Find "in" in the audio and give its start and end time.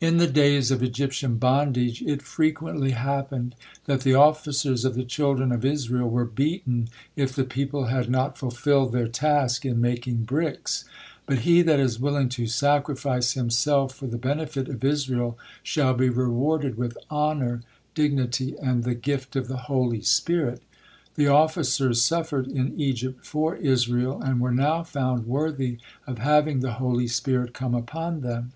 0.00-0.16, 9.64-9.80, 22.48-22.74